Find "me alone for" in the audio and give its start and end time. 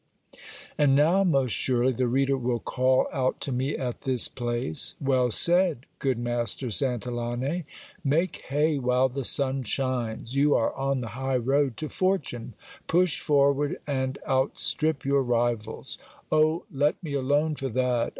17.03-17.69